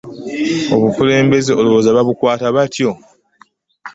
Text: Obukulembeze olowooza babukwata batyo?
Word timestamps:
Obukulembeze 0.75 1.51
olowooza 1.59 1.95
babukwata 1.95 2.45
batyo? 2.55 2.89